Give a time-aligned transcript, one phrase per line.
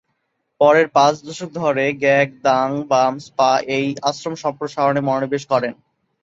[0.61, 5.73] পরের পাঁচ দশক ধরে ঙ্গাগ-দ্বাং-ব্যাম্স-পা এই আশ্রম সম্প্রসারণে মনোনিবেশ করেন।